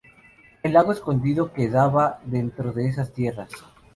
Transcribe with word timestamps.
El 0.63 0.73
lago 0.73 0.93
Escondido 0.93 1.53
quedaba 1.53 2.21
dentro 2.25 2.71
de 2.73 2.87
esas 2.87 3.13
tierras. 3.13 3.51